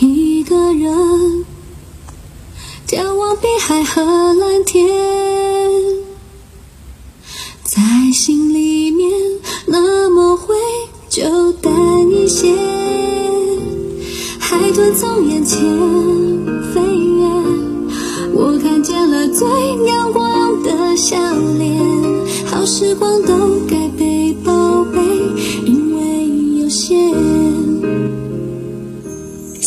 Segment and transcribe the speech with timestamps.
[0.00, 1.44] 一个人
[2.86, 4.88] 眺望碧海和蓝天，
[7.62, 7.80] 在
[8.12, 9.10] 心里面
[9.66, 10.54] 那么会
[11.10, 11.72] 就淡
[12.10, 12.56] 一些。
[14.38, 15.60] 海豚从眼前
[16.72, 17.26] 飞越，
[18.32, 19.46] 我看见了最
[19.86, 21.16] 阳光的笑
[21.58, 21.78] 脸。
[22.46, 23.34] 好时光都
[23.68, 24.07] 该被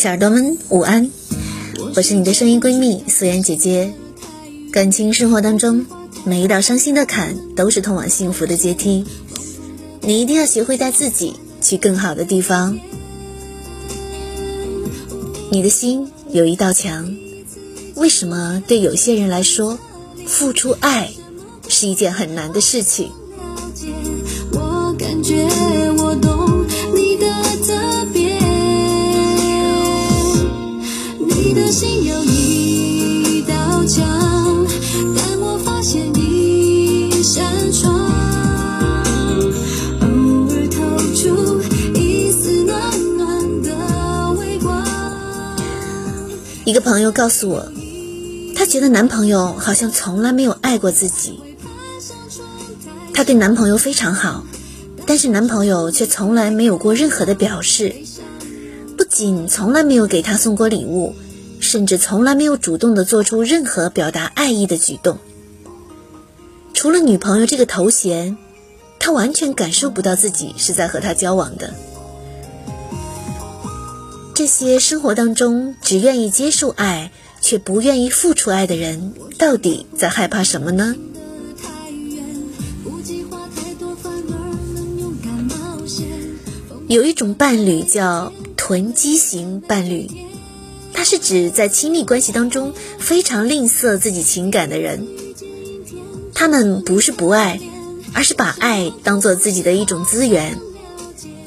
[0.02, 1.12] 小耳朵们，午安！
[1.96, 3.94] 我是你的声音闺蜜素颜姐姐。
[4.72, 5.86] 感情生活当中，
[6.24, 9.06] 每一道伤心的坎都是通往幸福的阶梯。
[10.02, 12.80] 你一定要学会带自己去更好的地方。
[15.52, 17.16] 你的心有一道墙，
[17.94, 19.78] 为什么对有些人来说，
[20.26, 21.12] 付出爱
[21.70, 23.12] 是一件很难的事情？
[46.82, 47.72] 朋友告诉我，
[48.56, 51.40] 她觉得男朋友好像从来没有爱过自己。
[53.14, 54.44] 她对男朋友非常好，
[55.06, 57.96] 但是男朋友却从来没有过任何的表示，
[58.98, 61.16] 不仅从来没有给她送过礼物，
[61.60, 65.20] 甚至从来没有主动的做出任何表达爱意的举动。
[66.74, 68.38] 除了女朋友这个头衔，
[69.00, 71.74] 她完全感受不到自己是在和他交往的。
[74.42, 77.12] 这些生活当中只愿意接受爱，
[77.42, 80.96] 却不愿意付出爱的人，到底在害怕什么呢？
[86.88, 90.10] 有一种伴侣叫囤积型伴侣，
[90.92, 95.08] 它是指在亲密关系当中非常吝啬自己情感的人。
[96.34, 97.60] 他们不是不爱，
[98.16, 100.58] 而是把爱当做自己的一种资源。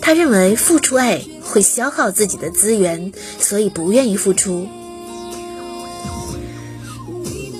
[0.00, 4.66] 他认为付出爱会消耗自己的资源，所以不愿意付出。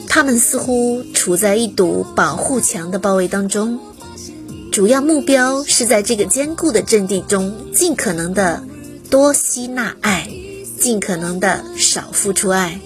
[0.08, 3.80] 他们似乎处在一堵保护墙的包围当中，
[4.72, 8.64] 主要目标是在这个坚固的阵地中，尽可能的
[9.10, 10.28] 多吸纳爱，
[10.80, 12.80] 尽可能的少付出爱。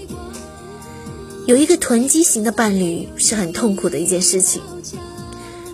[1.47, 4.63] 有一个囤积型的伴侣是很痛苦的一件事情。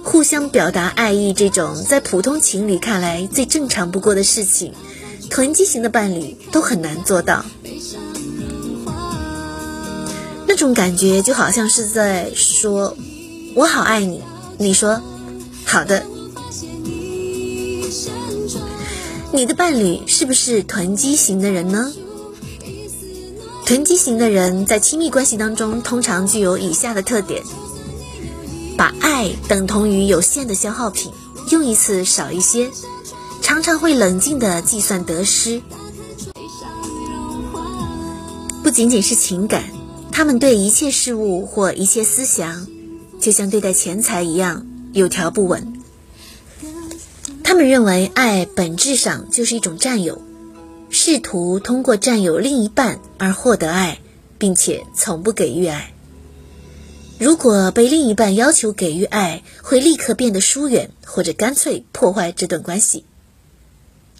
[0.02, 4.72] 互相表达爱意这种在普通情侣看来最正常不过的事情，
[5.30, 7.44] 囤积型的伴侣都很难做到。
[10.46, 12.96] 那种感觉就好像是在说
[13.56, 14.22] “我好爱你”，
[14.58, 15.00] 你说
[15.66, 16.04] “好的”。
[19.32, 21.92] 你的伴侣是不是囤积型的人呢？
[23.66, 27.42] 囤积型的人在亲密关系当中通常具有以下的特点。
[28.76, 31.10] 把爱等同于有限的消耗品，
[31.50, 32.70] 用一次少一些，
[33.64, 35.62] 常会冷静地计算得失。
[38.62, 39.64] 不仅仅是情感，
[40.12, 42.66] 他们对一切事物或一切思想，
[43.18, 45.80] 就像对待钱财一样有条不紊。
[47.42, 50.20] 他们认为爱本质上就是一种占有，
[50.90, 53.98] 试图通过占有另一半而获得爱，
[54.36, 55.94] 并且从不给予爱。
[57.18, 63.06] 如果被另一半要求给予爱，会立刻变得疏远，或者干脆破坏这段关系。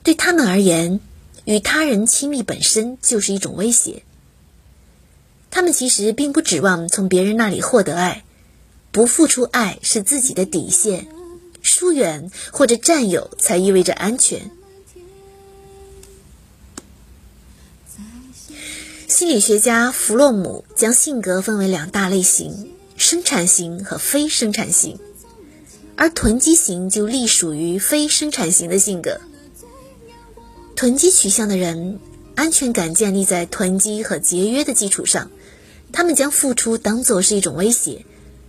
[0.05, 1.01] 对他们而言，
[1.47, 4.05] 与他人亲密本身就是一种威胁。
[5.51, 8.23] 他们其实并不指望从别人那里获得爱，
[8.93, 11.09] 不付出爱是自己的底线，
[11.63, 14.51] 疏远或者占有才意味着安全。
[19.09, 22.71] 心理学家弗洛姆将性格分为两大类型。
[22.97, 25.01] 生产型和非生产型，
[25.97, 29.21] 而囤积型就隶属于非生产型的性格。
[30.77, 31.99] 囤积取向的人，
[32.35, 35.31] 安全感建立在囤积和节约的基础上，
[35.93, 38.05] 他们将付出当作是一种威胁，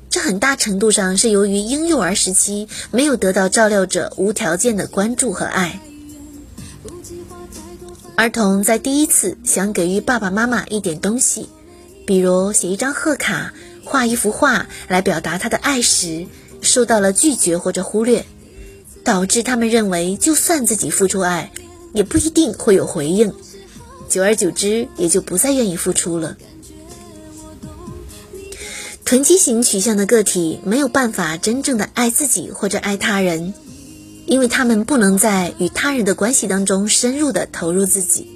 [0.10, 5.80] 这很大程度上是由于婴幼儿时期没有得到照料者无条件的关注和爱。
[8.16, 11.50] 儿童在第一次想给予爸爸妈妈一点东西，
[12.08, 13.54] 比如写一张贺卡。
[13.88, 16.26] 画一幅画来表达他的爱时，
[16.60, 18.26] 受到了拒绝或者忽略，
[19.04, 21.52] 导致他们认为就算自己付出爱，
[21.96, 23.34] 也不一定会有回应，
[24.08, 26.38] 久而久之也就不再愿意付出了。
[29.06, 33.54] 囤积型取向的个体没有办法真正的爱自己或者爱他人，
[34.26, 38.28] 因为他们不能在与他人的关系当中深入的投入自己。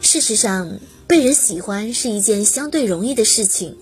[0.00, 3.76] 事实上，被人喜欢是一件相对容易的事情。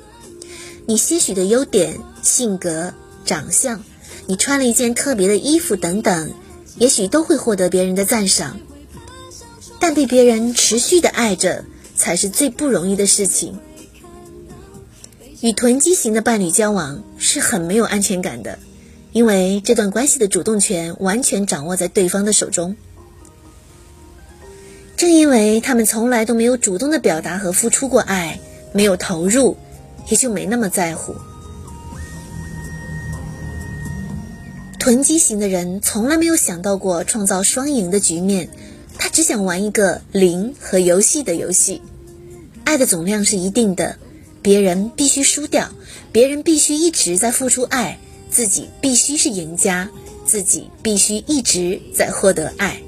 [0.86, 2.94] 你些许的优点、性格、
[3.24, 3.84] 长相，
[4.26, 6.32] 你穿了一件特别的衣服等等，
[6.78, 8.58] 也许都会获得别人的赞赏。
[9.78, 11.64] 但被别人持续的爱着，
[11.96, 13.58] 才是最不容易的事情。
[15.42, 18.58] 与囤积型的伴侣交往是很没有安全感的。
[19.12, 22.76] 因为这段关系的主动权完全掌握在对方的手中，
[24.94, 28.38] 正因为他们从来都没有主动的表达和付出过爱，
[28.72, 29.56] 没有投入，
[30.10, 31.14] 也就没那么在乎。
[34.86, 38.48] 囤积型的人从来没有想到过创造双赢的局面，
[38.96, 41.82] 他只想玩一个零和游戏的游戏。
[42.62, 43.96] 爱的总量是一定的，
[44.42, 45.72] 别人必须输掉，
[46.12, 47.98] 别人必须一直在付出爱。
[48.30, 49.90] 自己必须是赢家，
[50.24, 52.80] 自己必须一直在获得爱，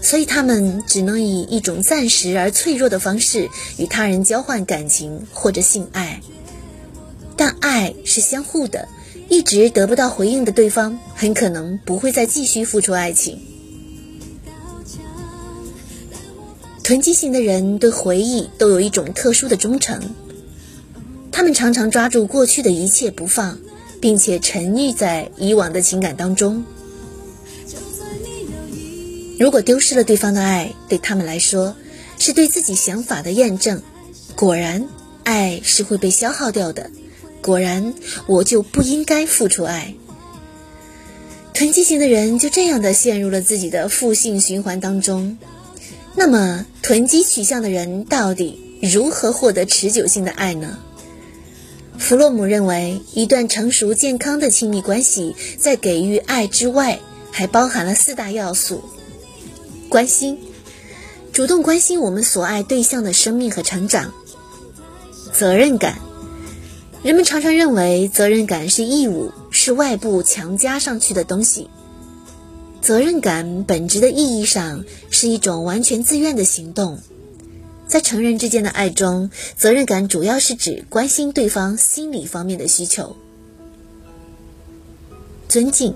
[0.00, 6.20] 所以他们只能以一种暂时而脆弱的方式与他人交换感情或者性爱。
[7.36, 8.86] 但爱是相互的，
[9.30, 13.40] 一直得不到回应的对方很可能不会再继续付出爱情。
[16.84, 19.98] 囤积型的人对回忆都有一种特殊的忠诚，
[21.32, 23.58] 他们常常抓住过去的一切不放。
[24.00, 26.64] 并且沉溺在以往的情感当中。
[29.38, 31.76] 如果丢失了对方的爱，对他们来说
[32.18, 33.82] 是对自己想法的验证。
[34.34, 34.88] 果然，
[35.24, 36.90] 爱是会被消耗掉的。
[37.42, 37.94] 果然，
[38.26, 39.94] 我就不应该付出爱。
[41.54, 45.36] 囤积型的人就这样的陷入了自己的负性循环当中。
[46.14, 50.78] 那么，囤积取向的人到底如何获得持久性的爱呢？
[51.98, 56.98] 弗洛姆认为，一段成熟健康的亲密关系，在给予爱之外，
[57.30, 58.82] 还包含了四大要素：
[59.88, 60.38] 关心，
[61.32, 64.12] 主动关心我们所爱对象的生命和成长；
[65.32, 65.98] 责任感，
[67.02, 71.70] 人们常常认为责任感是义务，是外部强加上去的东西。
[72.82, 76.98] 责任感本质的意义上是一种完全自愿的行动。
[77.86, 83.16] 在成人之间的爱中，责任感主要是指关心对方心理方面的需求。
[85.48, 85.94] 尊敬，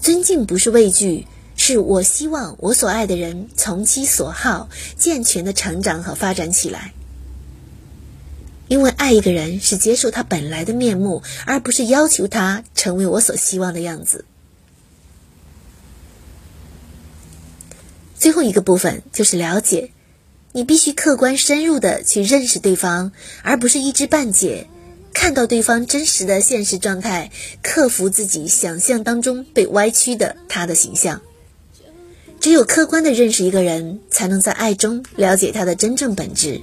[0.00, 6.92] 尊敬不是畏惧，是我希望我所爱的人从其所好，健全的成长和发展起来。
[8.68, 14.24] 因为爱一个人是接受他本来的面目，而不是要求他成为我所希望的样子。
[18.16, 19.90] 最后一个部分就是了解。
[20.52, 23.12] 你必须客观深入的去认识对方，
[23.42, 24.66] 而不是一知半解。
[25.12, 27.30] 看到对方真实的现实状态，
[27.62, 31.20] 克服自己想象当中被歪曲的他的形象。
[32.40, 36.60] 只有客观的认识一个人，才能在爱中了解他的真正本质。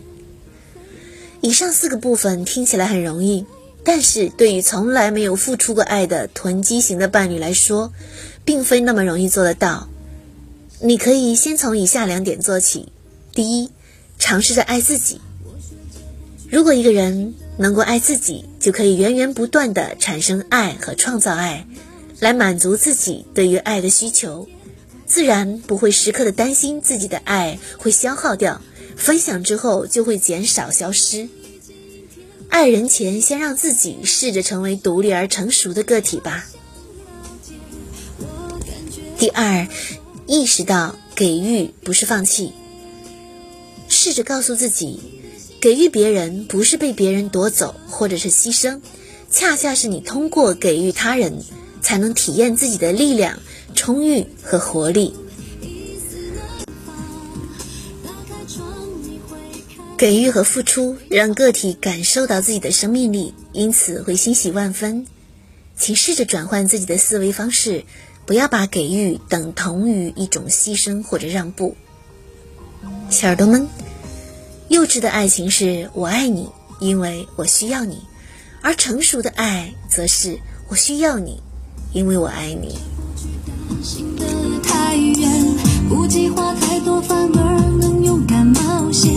[1.46, 3.46] 以上四个部分听起来很容易，
[3.84, 7.94] 但是对于从来没有付出过爱的囤积型的伴侣来说，
[8.44, 9.88] 并非那么容易做得到。
[10.80, 12.92] 你可以先从以下两点做起。
[13.32, 13.70] 第一，
[14.18, 15.22] 尝试着爱自己。
[16.50, 21.68] 如果一个人能够爱自己，就可以源源不断的产生爱和创造爱，
[22.20, 24.50] 来满足自己对于爱的需求，
[25.06, 28.60] 自然不会时刻的担心自己的爱会消耗掉，
[28.96, 31.28] 分享之后就会减少消失。
[32.50, 36.46] 爱人前，先让自己试着成为独立而成熟的个体吧。
[39.18, 39.68] 第二，
[40.26, 42.54] 意识到给予不是放弃。
[43.90, 45.00] 试着告诉自己，
[45.60, 48.80] 给予别人不是被别人夺走或者是牺牲，
[49.30, 51.44] 恰恰是你通过给予他人，
[51.82, 53.40] 才能体验自己的力量、
[53.74, 55.14] 充裕和活力。
[59.98, 65.08] 给予和付出让个体感受到自己的生命力，因此会欣喜万分。
[65.78, 67.86] 请试着转换自己的思维方式，
[68.26, 71.76] 不要把给予等同于一种牺牲或者让步。
[73.10, 73.68] 小耳朵们。
[74.68, 76.50] 幼稚的爱情是我爱你，
[76.80, 77.98] 因为我需要你；
[78.62, 81.40] 而成熟的爱则是我需要你，
[81.94, 82.80] 因为我爱你。
[85.88, 89.14] 不计划太多，反而能勇敢冒险，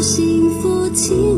[0.00, 1.35] 幸福起。